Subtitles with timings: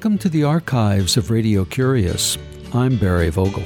[0.00, 2.38] Welcome to the archives of Radio Curious.
[2.72, 3.62] I'm Barry Vogel.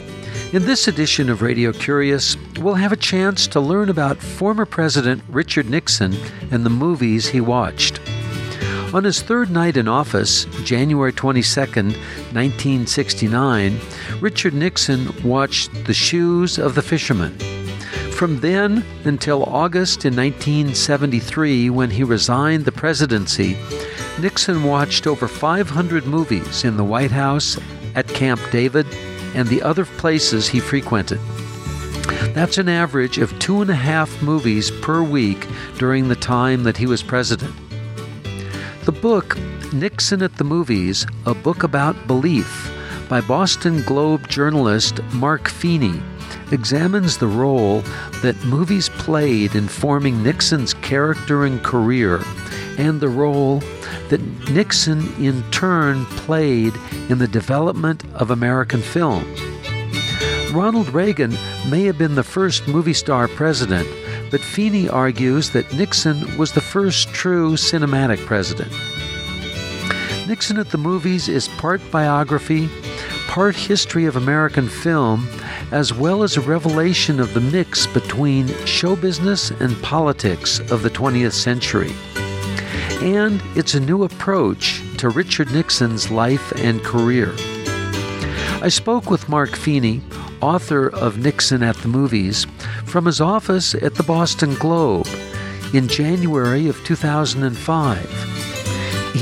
[0.53, 5.22] In this edition of Radio Curious, we'll have a chance to learn about former President
[5.29, 6.12] Richard Nixon
[6.51, 8.01] and the movies he watched.
[8.93, 13.79] On his third night in office, January 22, 1969,
[14.19, 17.39] Richard Nixon watched The Shoes of the Fisherman.
[18.11, 23.57] From then until August in 1973, when he resigned the presidency,
[24.21, 27.59] Nixon watched over 500 movies in the White House,
[27.95, 28.87] at Camp David,
[29.35, 31.21] and the other places he frequented.
[32.33, 35.47] That's an average of two and a half movies per week
[35.79, 37.55] during the time that he was president.
[38.85, 39.37] The book,
[39.73, 42.71] Nixon at the Movies A Book About Belief,
[43.09, 46.01] by Boston Globe journalist Mark Feeney,
[46.53, 47.81] examines the role
[48.23, 52.23] that movies played in forming Nixon's character and career,
[52.78, 53.62] and the role
[54.08, 56.74] that Nixon in turn played
[57.08, 59.24] in the development of American film.
[60.52, 61.36] Ronald Reagan
[61.69, 63.88] may have been the first movie star president,
[64.30, 68.72] but Feeney argues that Nixon was the first true cinematic president.
[70.27, 72.69] Nixon at the Movies is part biography,
[73.27, 75.28] part history of American film,
[75.70, 80.91] as well as a revelation of the mix between show business and politics of the
[80.91, 81.92] 20th century.
[83.05, 87.33] And it's a new approach to Richard Nixon's life and career.
[88.62, 90.02] I spoke with Mark Feeney,
[90.41, 92.47] author of Nixon at the Movies,
[92.86, 95.06] from his office at the Boston Globe
[95.72, 98.34] in January of 2005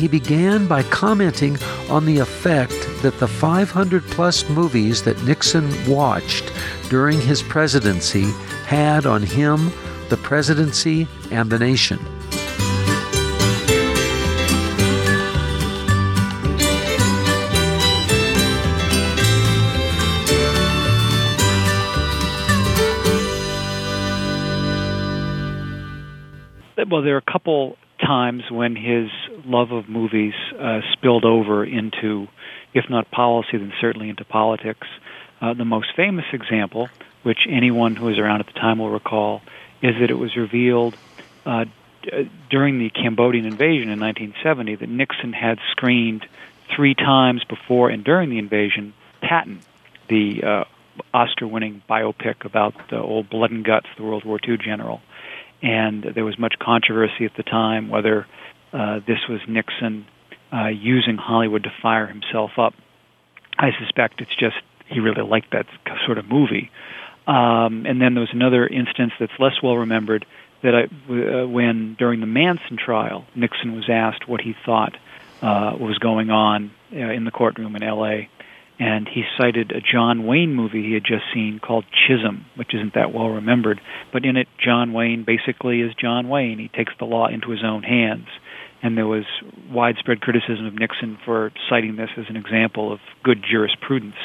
[0.03, 1.57] he began by commenting
[1.89, 6.53] on the effect that the 500 plus movies that Nixon watched
[6.89, 8.25] during his presidency
[8.67, 9.71] had on him,
[10.09, 12.01] the presidency, and the nation.
[26.93, 29.09] Well, there are a couple times when his
[29.47, 32.29] love of movies uh, spilled over into,
[32.75, 34.87] if not policy, then certainly into politics.
[35.41, 36.91] Uh, the most famous example,
[37.23, 39.41] which anyone who was around at the time will recall,
[39.81, 40.95] is that it was revealed
[41.47, 41.65] uh,
[42.51, 46.27] during the Cambodian invasion in 1970 that Nixon had screened
[46.77, 48.93] three times before and during the invasion
[49.23, 49.61] Patton,
[50.11, 50.65] the uh,
[51.15, 55.01] Oscar-winning biopic about the old blood and guts, the World War II general
[55.63, 58.27] and there was much controversy at the time whether
[58.73, 60.07] uh, this was Nixon
[60.53, 62.75] uh, using Hollywood to fire himself up.
[63.59, 64.57] I suspect it's just
[64.87, 65.67] he really liked that
[66.05, 66.71] sort of movie.
[67.27, 70.27] Um, and then there was another instance that's less well remembered
[70.63, 74.97] that I, uh, when during the Manson trial, Nixon was asked what he thought
[75.41, 78.29] uh, was going on uh, in the courtroom in L.A
[78.83, 82.95] and he cited a John Wayne movie he had just seen called Chisum, which isn't
[82.95, 83.81] that well remembered.
[84.13, 86.59] But in it, John Wayne basically is John Wayne.
[86.59, 88.27] He takes the law into his own hands.
[88.83, 89.23] And there was
[89.71, 94.17] widespread criticism of Nixon for citing this as an example of good jurisprudence.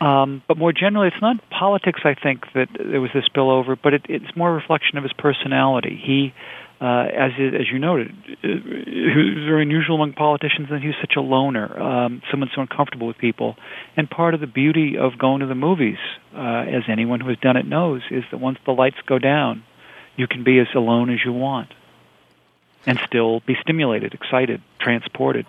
[0.00, 3.92] Um, but more generally, it's not politics, I think, that there was this spillover, but
[3.92, 6.00] it, it's more a reflection of his personality.
[6.00, 6.32] He
[6.80, 8.12] uh, as as you noted,
[8.42, 13.06] uh, who's very unusual among politicians, and he's such a loner, um, someone so uncomfortable
[13.06, 13.56] with people.
[13.96, 15.98] And part of the beauty of going to the movies,
[16.34, 19.62] uh, as anyone who has done it knows, is that once the lights go down,
[20.16, 21.72] you can be as alone as you want,
[22.86, 25.46] and still be stimulated, excited, transported.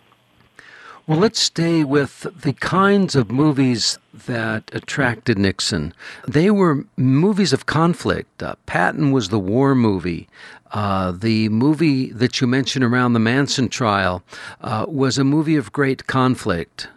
[1.07, 5.93] Well, let's stay with the kinds of movies that attracted Nixon.
[6.27, 8.41] They were movies of conflict.
[8.41, 10.27] Uh, Patton was the war movie.
[10.71, 14.23] Uh, the movie that you mentioned around the Manson trial
[14.61, 16.87] uh, was a movie of great conflict.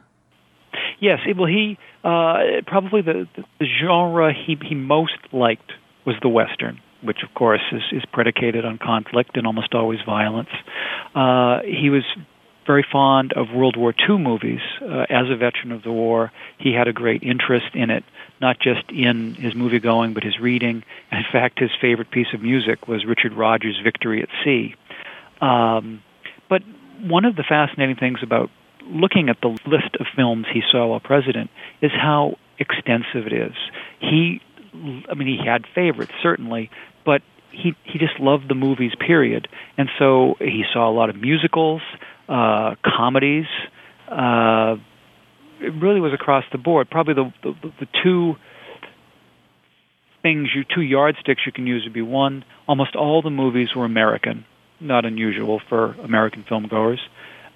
[1.01, 5.73] Yes, well, he uh, probably the, the genre he he most liked
[6.07, 10.49] was the western which of course is, is predicated on conflict and almost always violence.
[11.15, 12.03] Uh, he was
[12.69, 14.61] very fond of World War II movies.
[14.81, 18.05] Uh, as a veteran of the war, he had a great interest in it,
[18.41, 20.85] not just in his movie going, but his reading.
[21.11, 24.75] In fact, his favorite piece of music was Richard Rodgers' Victory at Sea.
[25.41, 26.03] Um,
[26.49, 26.63] but
[27.01, 28.51] one of the fascinating things about
[28.85, 31.51] looking at the list of films he saw while president
[31.81, 33.55] is how extensive it is.
[33.99, 34.43] He,
[35.11, 36.71] I mean, he had favorites, certainly,
[37.05, 39.49] but he he just loved the movies period
[39.79, 41.81] and so he saw a lot of musicals
[42.29, 43.47] uh, comedies.
[44.11, 44.77] Uh,
[45.61, 46.89] it really was across the board.
[46.91, 48.35] Probably the, the, the two
[50.23, 52.45] things, you two yardsticks you can use would be one.
[52.67, 54.45] Almost all the movies were American,
[54.81, 57.01] not unusual for American film goers.
[57.01, 57.09] Uh,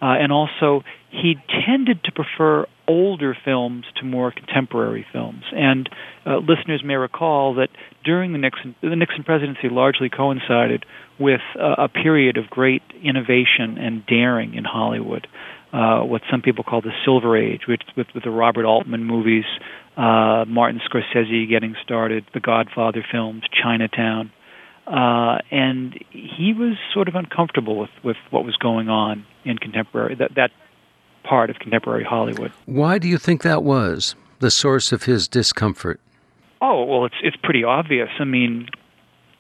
[0.07, 5.45] and also, he tended to prefer older films to more contemporary films.
[5.53, 5.89] And
[6.27, 7.69] uh, listeners may recall that
[8.05, 10.85] during the Nixon, the Nixon presidency largely coincided
[11.21, 15.29] with uh, a period of great innovation and daring in Hollywood.
[15.73, 19.45] Uh, what some people call the Silver Age, which with, with the Robert Altman movies,
[19.97, 24.33] uh, Martin Scorsese getting started, the Godfather films, Chinatown,
[24.93, 30.15] uh, and he was sort of uncomfortable with, with what was going on in contemporary
[30.17, 30.51] that that
[31.25, 32.53] part of contemporary Hollywood.
[32.67, 35.99] Why do you think that was the source of his discomfort?
[36.61, 38.11] Oh well, it's it's pretty obvious.
[38.21, 38.69] I mean,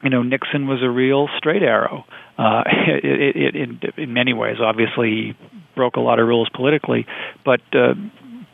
[0.02, 2.06] you know, Nixon was a real straight arrow.
[2.38, 5.34] Uh, it, it, it, in many ways, obviously, he
[5.76, 7.06] broke a lot of rules politically,
[7.44, 7.92] but uh,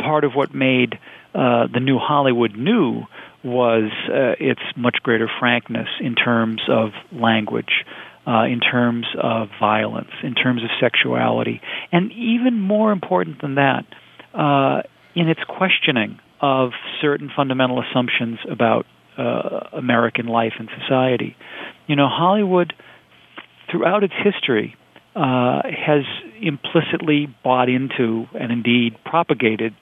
[0.00, 0.98] part of what made
[1.34, 3.02] uh, the new Hollywood new
[3.44, 7.84] was uh, its much greater frankness in terms of language,
[8.26, 11.60] uh, in terms of violence, in terms of sexuality,
[11.92, 13.84] and even more important than that,
[14.34, 14.82] uh,
[15.14, 16.70] in its questioning of
[17.00, 18.86] certain fundamental assumptions about
[19.16, 21.36] uh, American life and society.
[21.86, 22.72] You know, Hollywood,
[23.70, 24.76] throughout its history,
[25.16, 26.04] uh, has
[26.40, 29.74] implicitly bought into and indeed propagated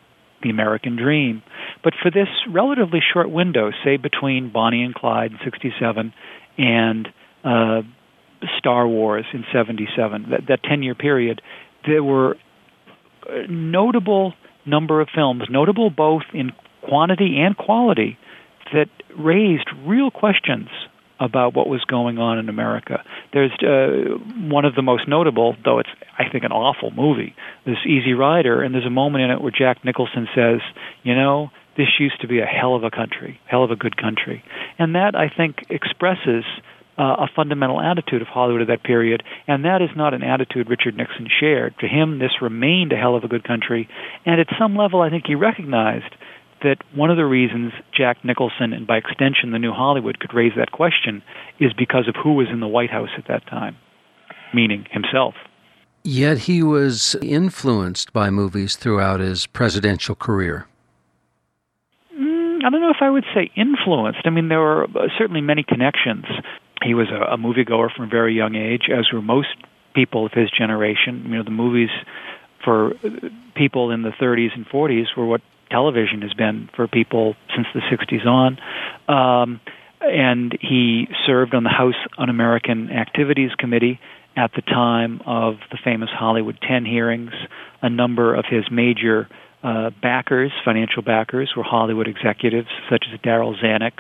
[0.43, 1.43] the American dream.
[1.83, 6.13] But for this relatively short window, say between Bonnie and Clyde in 67
[6.59, 7.09] and
[7.45, 7.83] uh,
[8.59, 11.41] Star Wars in 77, that, that 10 year period,
[11.87, 12.37] there were
[13.29, 14.35] a notable
[14.65, 16.53] number of films, notable both in
[16.83, 18.19] quantity and quality,
[18.73, 20.69] that raised real questions
[21.19, 23.03] about what was going on in America.
[23.33, 24.19] There's uh,
[24.49, 25.89] one of the most notable, though it's
[26.19, 27.35] I think an awful movie,
[27.65, 30.61] this Easy Rider, and there's a moment in it where Jack Nicholson says,
[31.05, 33.97] "You know, this used to be a hell of a country, hell of a good
[33.97, 34.43] country,"
[34.79, 36.45] and that I think expresses.
[36.99, 40.71] Uh, a fundamental attitude of Hollywood at that period, and that is not an attitude
[40.71, 41.75] Richard Nixon shared.
[41.81, 43.87] To him, this remained a hell of a good country,
[44.25, 46.15] and at some level, I think he recognized
[46.63, 50.53] that one of the reasons Jack Nicholson and by extension the new Hollywood could raise
[50.57, 51.23] that question
[51.61, 53.77] is because of who was in the White House at that time,
[54.55, 55.35] meaning himself.
[56.03, 60.67] Yet he was influenced by movies throughout his presidential career.
[62.67, 64.23] I don't know if I would say influenced.
[64.25, 66.25] I mean, there were uh, certainly many connections.
[66.83, 69.55] He was a, a moviegoer from a very young age, as were most
[69.95, 71.23] people of his generation.
[71.29, 71.91] You know, the movies
[72.65, 72.95] for
[73.55, 77.83] people in the 30s and 40s were what television has been for people since the
[77.83, 78.59] 60s on.
[79.09, 79.61] Um,
[80.01, 84.01] and he served on the House Un American Activities Committee
[84.37, 87.31] at the time of the famous Hollywood 10 hearings.
[87.81, 89.29] A number of his major
[89.63, 93.93] uh, backers, financial backers, were Hollywood executives such as Darryl Zanuck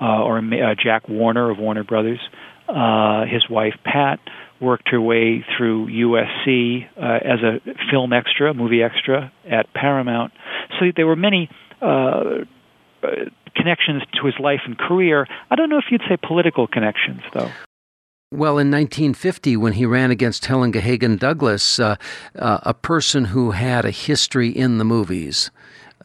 [0.00, 2.20] uh, or uh, Jack Warner of Warner Brothers.
[2.68, 4.18] Uh, his wife, Pat,
[4.60, 7.60] worked her way through USC uh, as a
[7.90, 10.32] film extra, movie extra at Paramount.
[10.78, 11.48] So there were many
[11.80, 12.44] uh,
[13.54, 15.26] connections to his life and career.
[15.50, 17.50] I don't know if you'd say political connections, though.
[18.32, 21.94] Well, in 1950, when he ran against Helen Gahagan Douglas, uh,
[22.36, 25.52] uh, a person who had a history in the movies,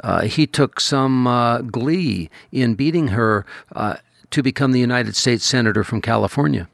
[0.04, 3.44] uh, he took some uh, glee in beating her
[3.76, 3.96] uh,
[4.30, 6.70] to become the United States Senator from California.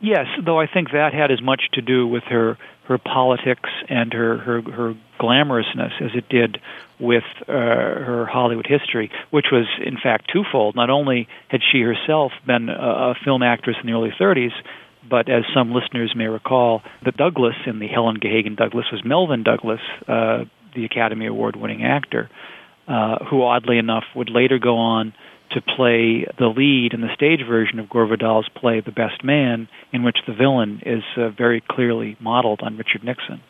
[0.00, 4.12] Yes, though I think that had as much to do with her her politics and
[4.12, 6.60] her her, her glamorousness as it did
[7.00, 10.76] with uh, her Hollywood history, which was in fact twofold.
[10.76, 14.52] Not only had she herself been a, a film actress in the early 30s,
[15.08, 19.42] but as some listeners may recall, the Douglas in the Helen Gahagan Douglas was Melvyn
[19.44, 22.30] Douglas, uh, the Academy Award winning actor,
[22.86, 25.12] uh, who oddly enough would later go on
[25.52, 29.68] to play the lead in the stage version of Gore Vidal's play The Best Man,
[29.92, 33.40] in which the villain is uh, very clearly modeled on Richard Nixon.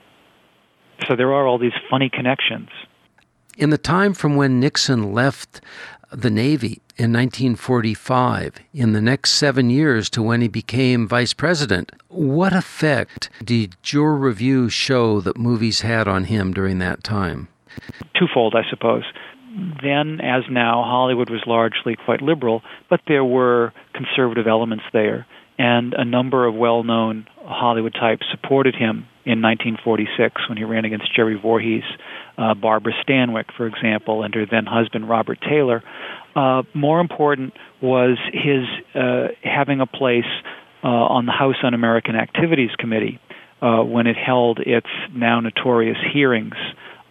[1.08, 2.68] So there are all these funny connections.
[3.60, 5.60] In the time from when Nixon left
[6.10, 11.92] the Navy in 1945, in the next seven years to when he became vice president,
[12.08, 17.48] what effect did your review show that movies had on him during that time?
[18.18, 19.04] Twofold, I suppose
[19.82, 25.26] then, as now, Hollywood was largely quite liberal, but there were conservative elements there.
[25.58, 30.84] And a number of well known Hollywood types supported him in 1946 when he ran
[30.84, 31.84] against Jerry Voorhis,
[32.38, 35.82] uh, Barbara Stanwyck, for example, and her then husband, Robert Taylor.
[36.34, 40.24] Uh, more important was his uh, having a place
[40.82, 43.20] uh, on the House Un American Activities Committee
[43.60, 46.56] uh, when it held its now notorious hearings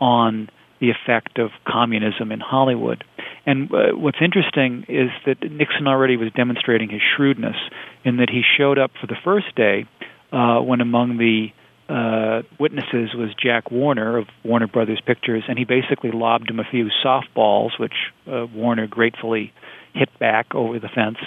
[0.02, 0.50] on
[0.80, 3.04] the effect of communism in Hollywood.
[3.46, 7.56] And uh, what's interesting is that Nixon already was demonstrating his shrewdness
[8.04, 9.86] in that he showed up for the first day
[10.32, 11.48] uh, when among the
[11.90, 16.64] uh, witnesses was Jack Warner of Warner Brothers Pictures, and he basically lobbed him a
[16.64, 17.96] few softballs, which
[18.32, 19.52] uh, Warner gratefully
[19.94, 21.18] hit back over the fence.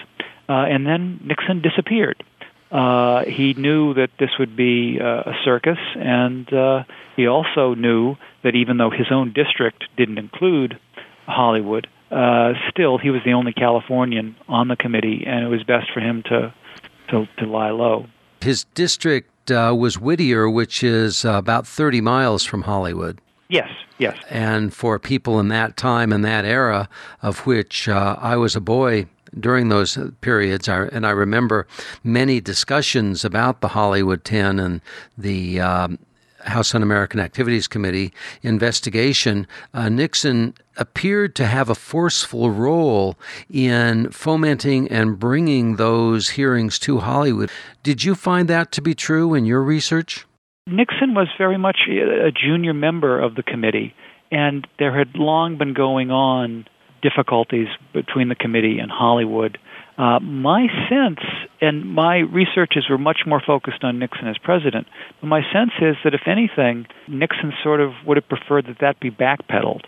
[0.49, 2.23] Uh, and then Nixon disappeared.
[2.71, 6.85] Uh, he knew that this would be uh, a circus, and uh,
[7.17, 10.79] he also knew that even though his own district didn't include
[11.27, 15.91] Hollywood, uh, still he was the only Californian on the committee, and it was best
[15.93, 16.55] for him to
[17.11, 18.07] to, to lie low.
[18.41, 23.21] His district uh, was Whittier, which is uh, about 30 miles from Hollywood.
[23.49, 24.17] Yes, yes.
[24.31, 26.89] And for people in that time and that era,
[27.21, 29.07] of which uh, I was a boy
[29.39, 31.67] during those periods, I, and I remember
[32.03, 34.81] many discussions about the Hollywood 10 and
[35.19, 35.99] the um,
[36.45, 43.17] House Un American Activities Committee investigation, uh, Nixon appeared to have a forceful role
[43.51, 47.51] in fomenting and bringing those hearings to Hollywood.
[47.83, 50.27] Did you find that to be true in your research?
[50.67, 53.95] Nixon was very much a junior member of the committee,
[54.31, 56.67] and there had long been going on
[57.03, 59.59] difficulties between the committee and Hollywood.
[59.99, 61.21] Uh, my sense,
[61.61, 64.87] and my researches were much more focused on Nixon as president,
[65.21, 69.01] but my sense is that if anything, Nixon sort of would have preferred that that
[69.01, 69.83] be backpedaled.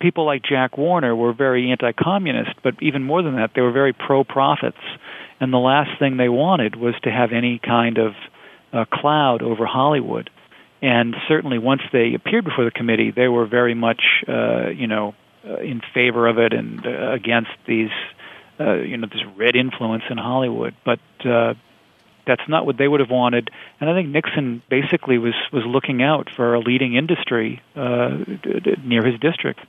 [0.00, 3.70] People like Jack Warner were very anti communist, but even more than that, they were
[3.70, 4.78] very pro profits.
[5.40, 8.12] And the last thing they wanted was to have any kind of
[8.72, 10.30] uh, cloud over Hollywood.
[10.82, 15.14] And certainly, once they appeared before the committee, they were very much, uh, you know,
[15.48, 17.90] uh, in favor of it and uh, against these
[18.60, 21.54] uh, you know this red influence in Hollywood, but uh,
[22.26, 23.50] that's not what they would have wanted.
[23.80, 28.18] And I think Nixon basically was was looking out for a leading industry uh,
[28.84, 29.60] near his district.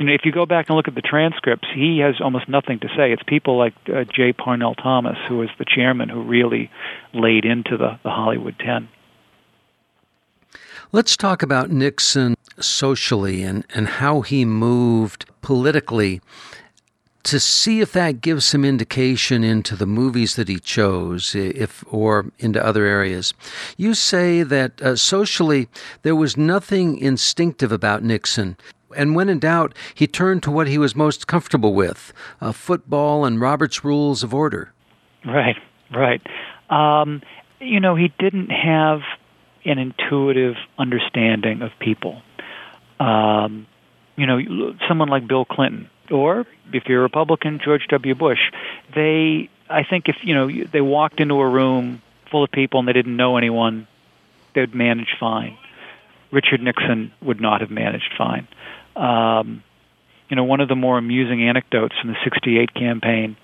[0.00, 2.88] Know, if you go back and look at the transcripts, he has almost nothing to
[2.88, 3.12] say.
[3.12, 4.32] It's people like uh, J.
[4.32, 6.70] Parnell Thomas, who was the chairman, who really
[7.14, 8.88] laid into the, the Hollywood Ten.
[10.92, 16.20] Let's talk about Nixon socially and, and how he moved politically
[17.24, 22.30] to see if that gives some indication into the movies that he chose, if or
[22.38, 23.34] into other areas.
[23.76, 25.68] You say that uh, socially
[26.02, 28.56] there was nothing instinctive about Nixon.
[28.96, 33.24] And when in doubt, he turned to what he was most comfortable with uh, football
[33.24, 34.72] and Robert's Rules of Order.
[35.24, 35.56] Right,
[35.92, 36.22] right.
[36.70, 37.22] Um,
[37.58, 39.00] you know, he didn't have
[39.64, 42.20] an intuitive understanding of people.
[43.00, 43.66] Um,
[44.16, 44.38] you know,
[44.86, 48.14] someone like Bill Clinton, or if you're a Republican, George W.
[48.14, 48.38] Bush,
[48.94, 52.88] they, I think, if you know, they walked into a room full of people and
[52.88, 53.86] they didn't know anyone,
[54.54, 55.56] they'd manage fine.
[56.30, 58.48] Richard Nixon would not have managed fine.
[58.96, 59.62] Um,
[60.28, 63.36] you know, one of the more amusing anecdotes from the '68 campaign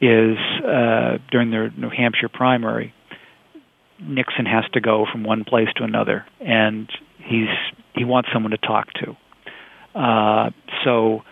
[0.00, 2.94] is uh, during their New Hampshire primary.
[4.00, 7.48] Nixon has to go from one place to another, and he's
[7.94, 9.16] he wants someone to talk to.
[9.98, 10.50] Uh,
[10.84, 11.24] so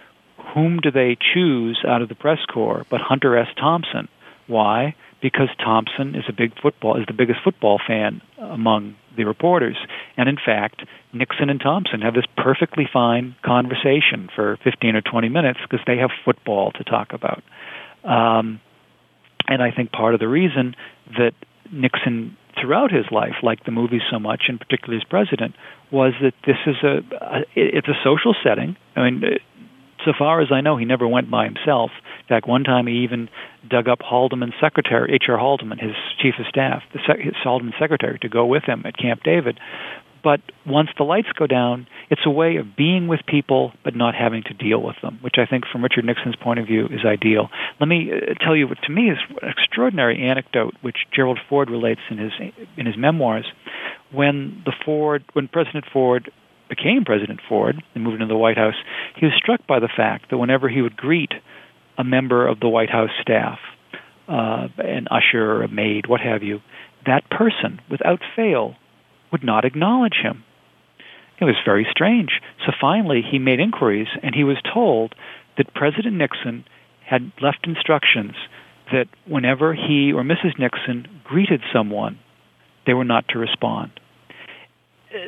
[0.55, 3.49] whom do they choose out of the press corps but Hunter S.
[3.59, 4.09] Thompson?
[4.47, 4.95] Why?
[5.21, 9.77] Because Thompson is a big football is the biggest football fan among the reporters,
[10.17, 15.29] and in fact, Nixon and Thompson have this perfectly fine conversation for 15 or 20
[15.31, 17.43] minutes because they have football to talk about.
[18.05, 18.61] Um,
[19.49, 20.75] and I think part of the reason
[21.17, 21.33] that
[21.73, 25.55] Nixon throughout his life liked the movies so much, and particularly as president,
[25.91, 28.77] was that this is a, a it's a social setting.
[28.95, 29.23] I mean,
[30.07, 31.91] so far as I know, he never went by himself.
[32.21, 33.29] In fact, one time he even
[33.69, 35.37] dug up Haldeman's secretary, H.R.
[35.37, 38.97] Haldeman, his chief of staff, the sec- his Haldeman's secretary, to go with him at
[38.97, 39.59] Camp David.
[40.23, 44.15] But once the lights go down, it's a way of being with people but not
[44.15, 47.05] having to deal with them, which I think, from Richard Nixon's point of view, is
[47.05, 47.49] ideal.
[47.79, 51.71] Let me uh, tell you what to me is an extraordinary anecdote, which Gerald Ford
[51.71, 52.33] relates in his
[52.77, 53.47] in his memoirs.
[54.13, 56.31] When the Ford, when President Ford
[56.69, 58.75] became President Ford and moved into the White House,
[59.17, 61.33] he was struck by the fact that whenever he would greet
[61.99, 63.59] a member of the White House staff,
[64.29, 66.61] uh, an usher a maid, what have you,
[67.07, 68.75] that person, without fail,
[69.31, 70.45] would not acknowledge him.
[71.41, 72.41] It was very strange.
[72.65, 75.15] So finally, he made inquiries, and he was told
[75.57, 76.65] that President Nixon
[77.05, 78.33] had left instructions
[78.93, 80.59] that whenever he or Mrs.
[80.59, 82.19] Nixon greeted someone,
[82.87, 83.93] they were not to respond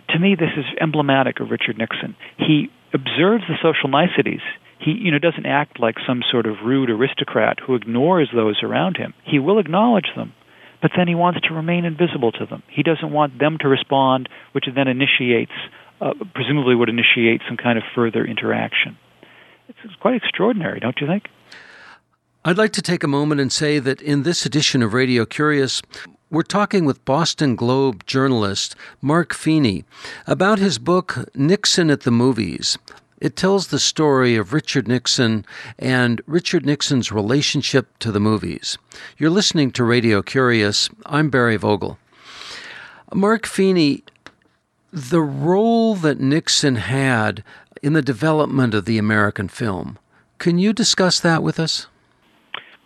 [0.09, 2.17] to me, this is emblematic of Richard Nixon.
[2.37, 4.41] He observes the social niceties.
[4.81, 8.97] He, you know, doesn't act like some sort of rude aristocrat who ignores those around
[8.97, 9.13] him.
[9.25, 10.33] He will acknowledge them,
[10.81, 12.63] but then he wants to remain invisible to them.
[12.69, 15.53] He doesn't want them to respond, which then initiates,
[16.01, 18.97] uh, presumably, would initiate some kind of further interaction.
[19.69, 21.25] It's, it's quite extraordinary, don't you think?
[22.45, 25.83] I'd like to take a moment and say that in this edition of Radio Curious,
[26.31, 29.85] We're talking with Boston Globe journalist Mark Feeney
[30.27, 32.77] about his book Nixon at the Movies.
[33.19, 35.47] It tells the story of Richard Nixon
[35.79, 38.77] and Richard Nixon's relationship to the movies.
[39.17, 40.91] You're listening to Radio Curious.
[41.07, 41.99] I'm Barry Vogel.
[43.15, 44.05] Mark Feeney,
[44.93, 47.43] the role that Nixon had
[47.83, 49.99] in the development of the American film,
[50.39, 51.87] can you discuss that with us?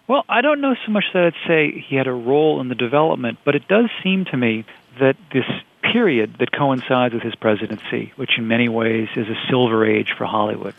[0.08, 2.74] Well, I don't know so much that I'd say he had a role in the
[2.74, 4.64] development, but it does seem to me
[4.98, 5.44] that this
[5.92, 10.24] period that coincides with his presidency, which in many ways is a silver age for
[10.24, 10.74] Hollywood,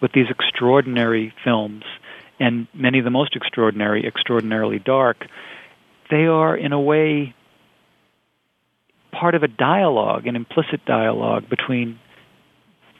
[0.00, 1.84] with these extraordinary films,
[2.38, 5.26] and many of the most extraordinary, extraordinarily dark,
[6.10, 7.34] they are in a way
[9.10, 11.98] part of a dialogue, an implicit dialogue between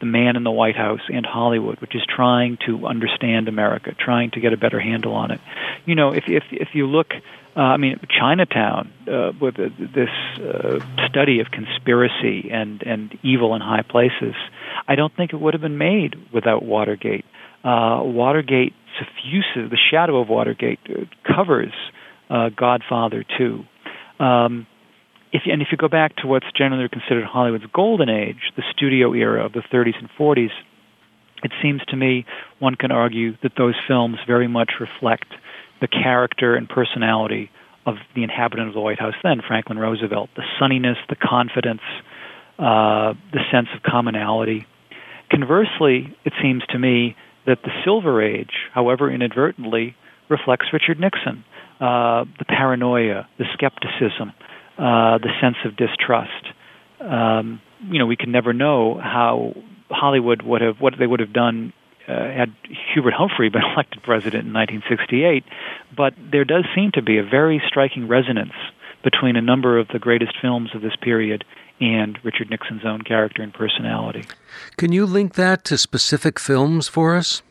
[0.01, 4.31] the man in the White House and Hollywood, which is trying to understand America, trying
[4.33, 5.41] to get a better handle on it.
[5.87, 7.09] You know, if if if you look,
[7.57, 10.79] uh, I mean, Chinatown uh, with uh, this uh,
[11.09, 14.35] study of conspiracy and and evil in high places,
[14.87, 17.25] I don't think it would have been made without Watergate.
[17.65, 21.73] Uh, Watergate suffuses the shadow of Watergate uh, covers
[22.31, 23.65] uh, Godfather 2.
[24.21, 24.67] Um,
[25.33, 28.63] if you, and if you go back to what's generally considered Hollywood's golden age, the
[28.73, 30.51] studio era of the 30s and 40s,
[31.43, 32.25] it seems to me
[32.59, 35.27] one can argue that those films very much reflect
[35.81, 37.51] the character and personality
[37.87, 40.31] of the inhabitant of the White House then, Franklin Roosevelt.
[40.37, 41.81] The sunniness, the confidence,
[42.59, 44.67] uh, the sense of commonality.
[45.31, 47.17] Conversely, it seems to me
[47.47, 49.97] that the Silver Age, however inadvertently,
[50.29, 51.45] reflects Richard Nixon.
[51.81, 54.33] Uh, the paranoia, the skepticism,
[54.79, 56.47] uh, the sense of distrust.
[57.01, 59.55] Um, you know, we can never know how
[59.91, 61.73] Hollywood would have what they would have done
[62.09, 62.55] uh, had
[62.95, 65.45] Hubert Humphrey been elected president in 1968.
[65.97, 68.55] But there does seem to be a very striking resonance
[69.05, 71.45] between a number of the greatest films of this period
[71.81, 74.25] and Richard Nixon's own character and personality.
[74.77, 77.43] Can you link that to specific films for us?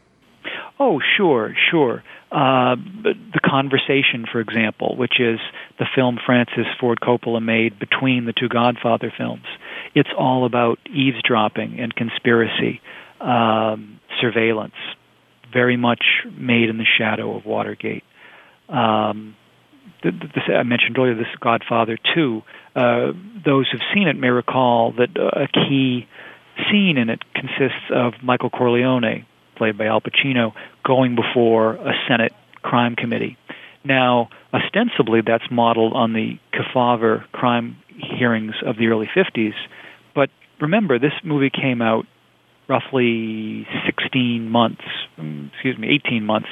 [0.80, 2.04] Oh, sure, sure.
[2.30, 5.40] Uh, the Conversation, for example, which is
[5.80, 9.46] the film Francis Ford Coppola made between the two Godfather films.
[9.96, 12.82] It's all about eavesdropping and conspiracy,
[13.22, 14.76] um, surveillance,
[15.54, 16.04] very much
[16.38, 18.04] made in the shadow of Watergate.
[18.68, 19.36] Um,
[20.04, 22.44] the, the, I mentioned earlier this Godfather 2.
[22.76, 23.14] Uh,
[23.46, 26.08] those who've seen it may recall that a key
[26.70, 29.26] scene in it consists of Michael Corleone,
[29.58, 30.54] played by Al Pacino,
[30.86, 33.38] going before a Senate crime committee.
[33.84, 39.54] Now, ostensibly, that's modeled on the Kefauver crime hearings of the early 50s,
[40.14, 42.06] but remember, this movie came out
[42.68, 44.82] roughly 16 months,
[45.54, 46.50] excuse me, 18 months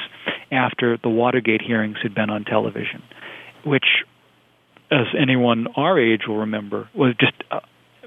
[0.52, 3.04] after the Watergate hearings had been on television,
[3.66, 4.06] which,
[4.92, 7.34] as anyone our age will remember, was just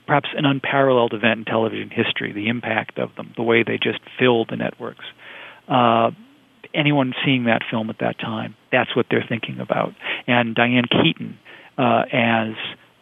[0.09, 4.01] perhaps an unparalleled event in television history, the impact of them, the way they just
[4.18, 5.05] filled the networks.
[5.68, 6.11] Uh,
[6.75, 9.94] anyone seeing that film at that time, that's what they're thinking about.
[10.27, 11.38] And Diane Keaton
[11.77, 12.55] uh, as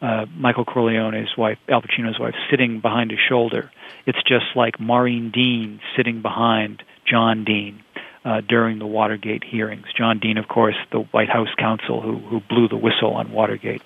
[0.02, 3.70] uh, Michael Corleone's wife, Al Pacino's wife, sitting behind his shoulder.
[4.04, 7.84] It's just like Maureen Dean sitting behind John Dean
[8.24, 9.86] uh, during the Watergate hearings.
[9.96, 13.82] John Dean, of course, the White House counsel who, who blew the whistle on Watergate.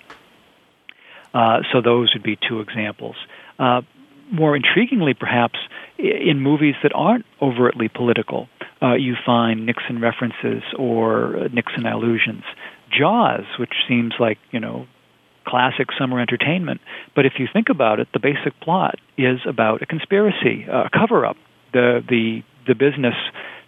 [1.33, 3.15] Uh, so those would be two examples.
[3.57, 3.81] Uh,
[4.31, 5.59] more intriguingly, perhaps,
[5.97, 8.47] in movies that aren't overtly political,
[8.81, 12.43] uh, you find Nixon references or Nixon allusions.
[12.97, 14.87] Jaws, which seems like, you know,
[15.45, 16.81] classic summer entertainment,
[17.15, 21.25] but if you think about it, the basic plot is about a conspiracy, a cover
[21.25, 21.37] up.
[21.73, 23.15] The, the, the business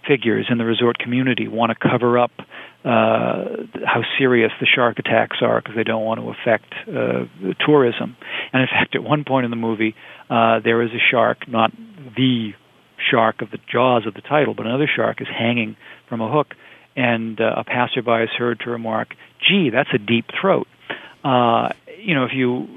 [0.08, 2.32] figures in the resort community want to cover up
[2.86, 7.26] uh, how serious the shark attacks are because they don't want to affect uh,
[7.66, 8.18] tourism.
[8.52, 9.96] And in fact, at one point in the movie,
[10.30, 11.72] uh, there is a shark, not
[12.18, 12.52] the
[13.10, 15.76] shark of the jaws of the title, but another shark is hanging
[16.08, 16.56] from a hook,
[16.96, 20.68] and uh, a passerby is heard to remark, "Gee, that's a deep throat."
[21.24, 22.68] Uh, you know, if you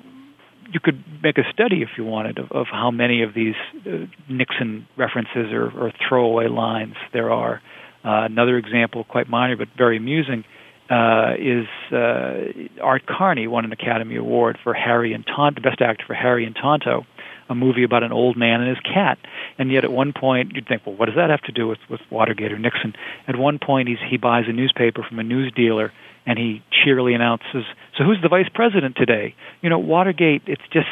[0.72, 3.55] you could make a study if you wanted of, of how many of these
[3.87, 7.62] uh, Nixon references or, or throwaway lines there are.
[8.05, 10.44] Uh, another example, quite minor but very amusing,
[10.88, 15.81] uh, is uh, Art Carney won an Academy Award for Harry and Tonto, the Best
[15.81, 17.05] Actor for Harry and Tonto,
[17.48, 19.18] a movie about an old man and his cat.
[19.59, 21.79] And yet, at one point, you'd think, well, what does that have to do with
[21.90, 22.94] with Watergate or Nixon?
[23.26, 25.92] At one point, he's, he buys a newspaper from a news dealer,
[26.27, 27.65] and he cheerily announces,
[27.97, 30.43] "So who's the vice president today?" You know, Watergate.
[30.47, 30.89] It's just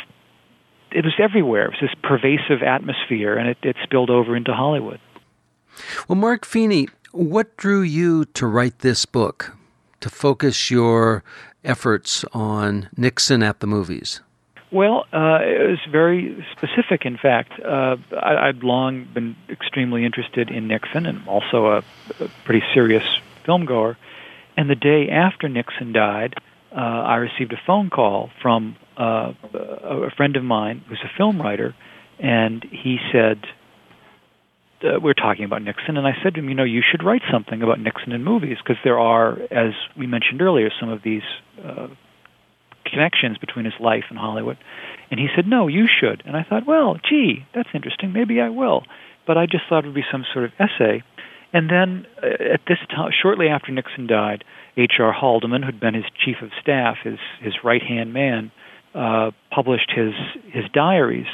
[0.93, 1.67] it was everywhere.
[1.67, 5.01] It was this pervasive atmosphere, and it, it spilled over into Hollywood.
[6.09, 9.57] Well, Mark Feeney, what drew you to write this book?
[10.05, 11.25] to focus your
[11.65, 14.21] efforts on Nixon at the movies?
[14.71, 17.07] Well, uh, it was very specific.
[17.07, 21.79] In fact, uh, I, would long been extremely interested in Nixon, and also a,
[22.21, 23.05] a pretty serious
[23.47, 23.97] film filmgoer.
[24.57, 26.35] And the day after Nixon died,
[26.73, 31.41] uh, I received a phone call from uh, a friend of mine who's a film
[31.41, 31.75] writer,
[32.19, 33.43] and he said,
[34.85, 37.03] uh, we are talking about Nixon, and I said to him, you know, you should
[37.03, 41.03] write something about Nixon in movies because there are, as we mentioned earlier, some of
[41.03, 41.23] these
[41.65, 41.89] uh,
[42.85, 44.59] connections between his life and Hollywood.
[45.11, 46.23] And he said, no, you should.
[46.27, 48.13] And I thought, well, gee, that's interesting.
[48.13, 48.83] Maybe I will.
[49.27, 51.03] But I just thought it would be some sort of essay.
[51.55, 54.45] And then uh, at this time, shortly after Nixon died,
[54.77, 55.13] H.R.
[55.13, 58.51] Haldeman, who'd been his chief of staff, his his right hand man,
[58.95, 60.13] uh, published his
[60.53, 61.29] his diaries.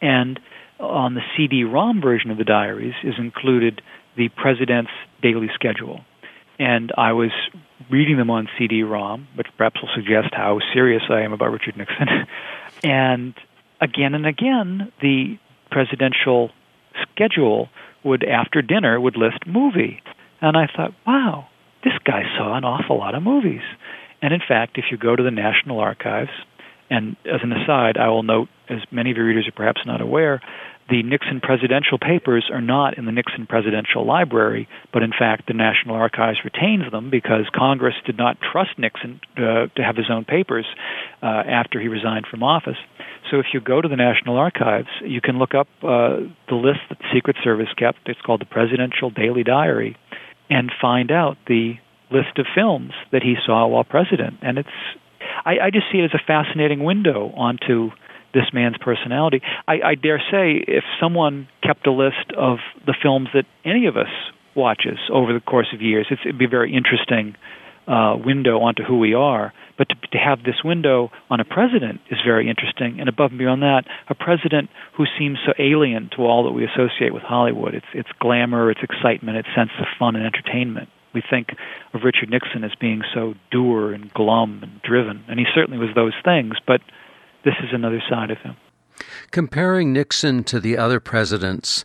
[0.00, 0.40] And
[0.80, 3.82] on the CD-ROM version of the diaries is included
[4.16, 4.90] the president's
[5.22, 6.00] daily schedule.
[6.58, 7.30] And I was
[7.90, 12.08] reading them on CD-ROM, which perhaps will suggest how serious I am about Richard Nixon.
[12.82, 13.34] and
[13.82, 15.38] again and again, the
[15.70, 16.50] presidential
[17.02, 17.68] schedule
[18.04, 20.00] would, after dinner, would list movie.
[20.40, 21.48] And I thought, wow,
[21.82, 23.62] this guy saw an awful lot of movies.
[24.22, 26.30] And in fact, if you go to the National Archives,
[26.90, 30.00] and as an aside, I will note, as many of your readers are perhaps not
[30.00, 30.40] aware,
[30.90, 35.54] the Nixon presidential papers are not in the Nixon Presidential Library, but in fact the
[35.54, 40.24] National Archives retains them because Congress did not trust Nixon uh, to have his own
[40.24, 40.66] papers
[41.22, 42.76] uh, after he resigned from office.
[43.30, 46.80] So if you go to the National Archives, you can look up uh, the list
[46.90, 48.00] that the Secret Service kept.
[48.06, 49.96] It's called the Presidential Daily Diary,
[50.50, 51.74] and find out the
[52.10, 54.36] list of films that he saw while president.
[54.42, 54.68] And it's
[55.44, 57.90] I, I just see it as a fascinating window onto
[58.34, 59.40] this man's personality.
[59.66, 63.96] I, I dare say, if someone kept a list of the films that any of
[63.96, 64.10] us
[64.54, 67.36] watches over the course of years, it'd be a very interesting
[67.86, 69.52] uh, window onto who we are.
[69.76, 73.38] But to, to have this window on a president is very interesting, and above and
[73.38, 77.74] beyond that, a president who seems so alien to all that we associate with Hollywood.
[77.74, 80.88] It's its glamour, its excitement, its sense of fun and entertainment.
[81.12, 81.48] We think
[81.92, 85.94] of Richard Nixon as being so dour and glum and driven, and he certainly was
[85.94, 86.54] those things.
[86.66, 86.80] But
[87.44, 88.56] this is another side of him.
[89.30, 91.84] Comparing Nixon to the other presidents,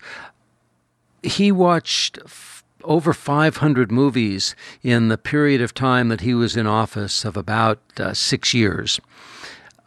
[1.24, 6.68] he watched f- over 500 movies in the period of time that he was in
[6.68, 9.00] office of about uh, six years.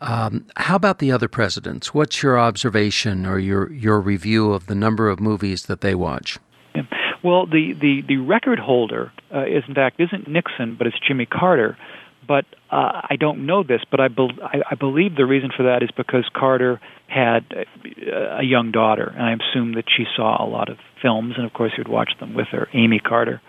[0.01, 1.95] Um, how about the other presidents?
[1.95, 6.39] What's your observation or your, your review of the number of movies that they watch?
[6.75, 6.83] Yeah.
[7.23, 11.27] Well, the, the, the record holder uh, is in fact isn't Nixon, but it's Jimmy
[11.27, 11.79] Carter,
[12.27, 15.65] but uh, I don't know this, but I, be- I, I believe the reason for
[15.65, 20.43] that is because Carter had a, a young daughter, and I assume that she saw
[20.43, 23.41] a lot of films, and of course he would watch them with her, Amy Carter.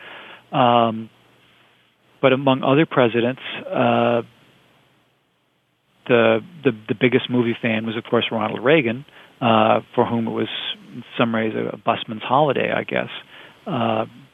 [0.51, 1.09] Um,
[2.21, 4.21] but among other presidents, uh,
[6.07, 9.05] the, the the biggest movie fan was, of course, Ronald Reagan,
[9.41, 10.49] uh, for whom it was,
[10.93, 13.09] in some ways, a, busman's holiday, I guess.
[13.09, 13.32] Uh,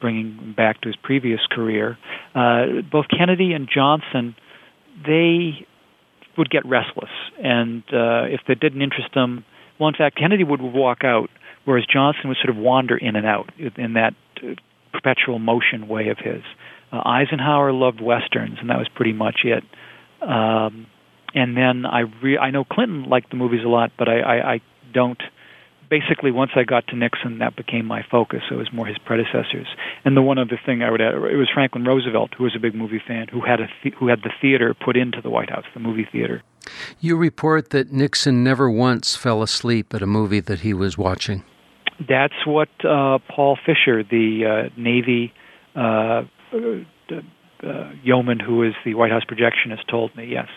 [0.00, 1.98] bringing him back to his previous career.
[2.34, 4.34] Uh, both Kennedy and Johnson,
[5.06, 5.66] they
[6.36, 7.10] would get restless,
[7.42, 9.44] and uh, if that didn't interest them,
[9.78, 11.30] well, in fact, Kennedy would walk out,
[11.64, 14.54] whereas Johnson would sort of wander in and out in that uh,
[14.92, 16.42] perpetual motion way of his.
[16.92, 19.64] Uh, Eisenhower loved westerns, and that was pretty much it.
[20.22, 20.86] Um,
[21.34, 24.52] and then I re- I know Clinton liked the movies a lot, but I, I,
[24.54, 24.60] I
[24.92, 25.22] don't
[25.90, 28.42] basically once I got to Nixon, that became my focus.
[28.50, 29.66] It was more his predecessors.
[30.04, 32.60] And the one other thing I would add, it was Franklin Roosevelt, who was a
[32.60, 35.50] big movie fan, who had a th- who had the theater put into the White
[35.50, 36.42] House, the movie theater.
[37.00, 41.42] You report that Nixon never once fell asleep at a movie that he was watching.
[42.08, 45.32] That's what uh, Paul Fisher, the uh, Navy
[45.74, 46.22] uh,
[47.62, 50.26] uh, yeoman who is the White House projectionist, told me.
[50.26, 50.48] Yes,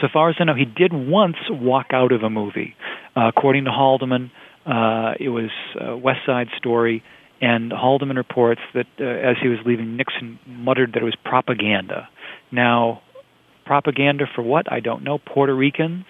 [0.00, 2.74] so far as I know, he did once walk out of a movie.
[3.16, 4.30] Uh, according to Haldeman,
[4.70, 7.02] uh, it was a West Side Story,
[7.40, 12.08] and Haldeman reports that uh, as he was leaving, Nixon muttered that it was propaganda.
[12.52, 13.02] Now,
[13.66, 14.70] propaganda for what?
[14.70, 15.18] I don't know.
[15.18, 16.04] Puerto Ricans,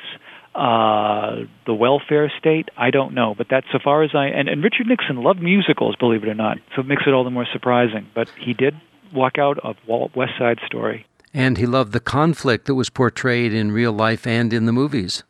[0.55, 3.35] uh, the welfare state, I don't know.
[3.37, 6.35] But that's so far as I and, and Richard Nixon loved musicals, believe it or
[6.35, 6.59] not.
[6.75, 8.09] So it makes it all the more surprising.
[8.14, 8.75] But he did
[9.14, 11.07] walk out of West Side Story.
[11.33, 15.23] And he loved the conflict that was portrayed in real life and in the movies,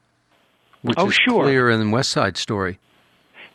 [0.83, 1.45] which oh, is sure.
[1.45, 2.81] clear in West Side Story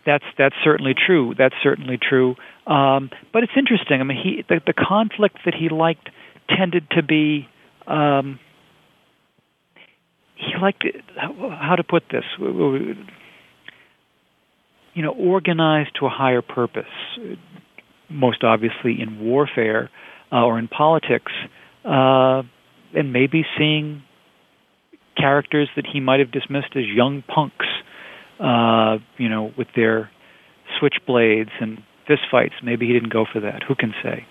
[0.05, 1.33] that's that's certainly true.
[1.37, 2.35] That's certainly true.
[2.67, 4.01] Um, but it's interesting.
[4.01, 6.09] I mean, he the, the conflict that he liked
[6.49, 7.47] tended to be.
[7.87, 8.39] Um,
[10.35, 10.83] he liked
[11.17, 12.23] how to put this.
[12.39, 12.95] You
[15.01, 16.85] know, organized to a higher purpose.
[18.09, 19.89] Most obviously in warfare
[20.31, 21.31] uh, or in politics,
[21.83, 22.43] uh,
[22.93, 24.03] and maybe seeing
[25.17, 27.65] characters that he might have dismissed as young punks,
[28.39, 30.12] uh, you know, with their
[30.80, 32.54] switchblades and fistfights.
[32.63, 33.63] Maybe he didn't go for that.
[33.63, 34.26] Who can say?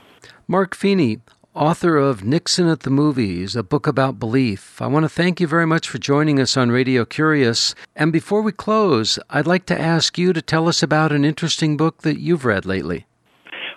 [0.47, 1.21] Mark Feeney,
[1.55, 4.81] author of Nixon at the Movies, a book about belief.
[4.81, 7.75] I want to thank you very much for joining us on Radio Curious.
[7.97, 11.77] And before we close, I'd like to ask you to tell us about an interesting
[11.77, 13.07] book that you've read lately.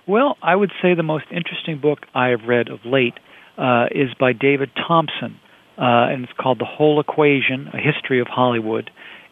[0.08, 3.16] Well, I would say the most interesting book I have read of late
[3.58, 5.40] uh, is by David Thomson,
[5.78, 8.90] uh, and it's called The Whole Equation A History of Hollywood.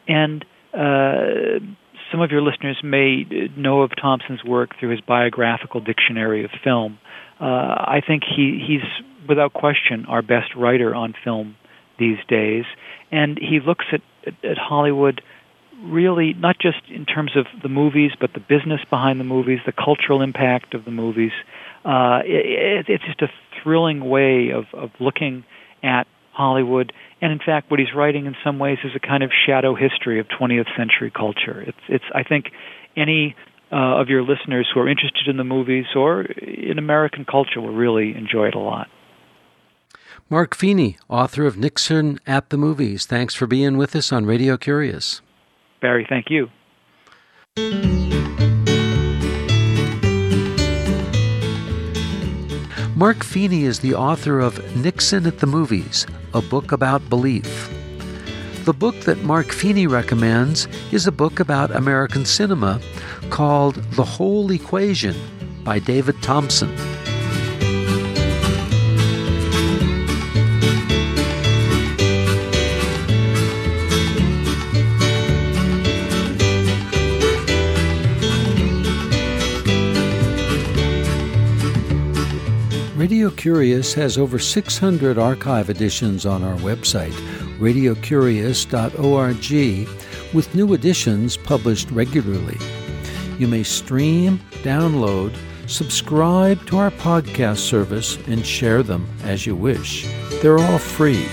[0.07, 0.43] And
[0.75, 1.59] uh,
[2.11, 3.23] some of your listeners may
[3.57, 6.99] know of Thomson's work through his biographical dictionary of film.
[7.39, 11.55] Uh, I think he, he's, without question, our best writer on film
[11.99, 12.65] these days.
[13.11, 15.21] And he looks at, at, at Hollywood
[15.83, 19.73] really not just in terms of the movies, but the business behind the movies, the
[19.73, 21.31] cultural impact of the movies.
[21.83, 23.27] Uh, it, it's just a
[23.61, 25.43] thrilling way of, of looking
[25.83, 26.91] at Hollywood.
[27.21, 30.19] And in fact, what he's writing in some ways is a kind of shadow history
[30.19, 31.61] of 20th century culture.
[31.61, 32.47] It's, it's I think,
[32.97, 33.35] any
[33.71, 37.73] uh, of your listeners who are interested in the movies or in American culture will
[37.73, 38.87] really enjoy it a lot.
[40.29, 43.05] Mark Feeney, author of Nixon at the Movies.
[43.05, 45.21] Thanks for being with us on Radio Curious.
[45.81, 46.49] Barry, thank you.
[52.97, 57.69] Mark Feeney is the author of Nixon at the Movies, a book about belief.
[58.63, 62.79] The book that Mark Feeney recommends is a book about American cinema
[63.29, 65.13] called The Whole Equation
[65.65, 66.73] by David Thomson.
[83.05, 87.13] Radio Curious has over 600 archive editions on our website,
[87.59, 92.57] radiocurious.org, with new editions published regularly.
[93.37, 95.37] You may stream, download,
[95.67, 100.07] subscribe to our podcast service, and share them as you wish.
[100.41, 101.27] They're all free.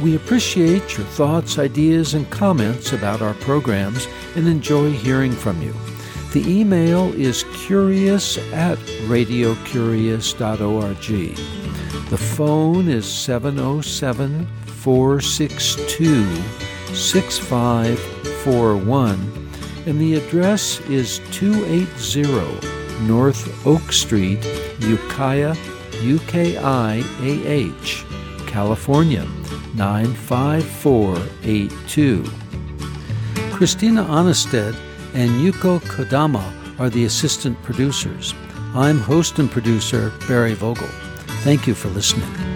[0.00, 5.74] We appreciate your thoughts, ideas, and comments about our programs and enjoy hearing from you.
[6.34, 11.36] The email is curious at radiocurious.org.
[12.10, 16.24] The phone is 707 462
[16.92, 19.48] 6541,
[19.86, 22.24] and the address is 280
[23.06, 24.44] North Oak Street,
[24.80, 25.54] Ukiah,
[26.02, 27.06] UKIAH,
[28.48, 29.24] California
[29.76, 32.24] 95482.
[33.52, 34.74] Christina Aanestad
[35.14, 36.44] and Yuko Kodama
[36.78, 38.34] are the assistant producers.
[38.74, 40.88] I'm host and producer Barry Vogel.
[41.44, 42.53] Thank you for listening.